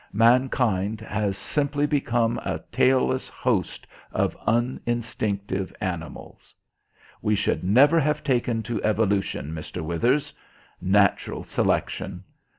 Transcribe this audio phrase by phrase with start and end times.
[0.13, 6.55] Mankind has simply become a tailless host of uninstinctive animals.
[7.21, 9.81] We should never have taken to Evolution, Mr.
[9.83, 10.33] Withers.
[10.81, 12.23] 'Natural Selection!'